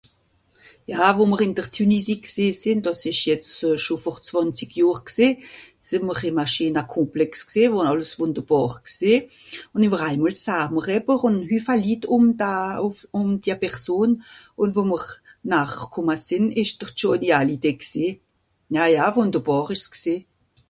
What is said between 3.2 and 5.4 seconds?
jetz schò vor zwànzig johr gsé